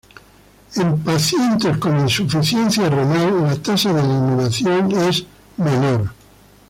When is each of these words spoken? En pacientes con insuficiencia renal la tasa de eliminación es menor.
En 0.77 0.97
pacientes 1.03 1.77
con 1.77 1.99
insuficiencia 1.99 2.89
renal 2.89 3.43
la 3.43 3.55
tasa 3.55 3.93
de 3.93 3.99
eliminación 4.01 4.91
es 4.93 5.27
menor. 5.57 6.09